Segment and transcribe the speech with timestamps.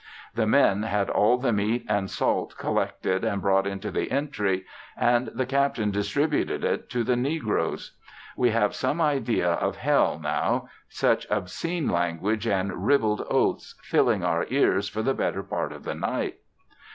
[0.33, 4.65] The men had all the meat and salt collected and brought into the entry
[4.97, 7.91] and the captain distributed it to the negroes.
[8.35, 14.47] We have some idea of Hell now; such obscene language and ribald oaths filling our
[14.49, 16.37] ears for the better part of the night.